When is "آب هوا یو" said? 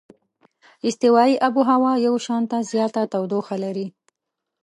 1.47-2.15